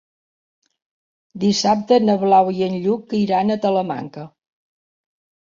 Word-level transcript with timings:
Dissabte 1.43 1.99
na 2.07 2.15
Blau 2.23 2.49
i 2.61 2.65
en 2.69 2.79
Lluc 2.87 3.15
iran 3.19 3.59
a 3.59 3.61
Talamanca. 3.67 4.27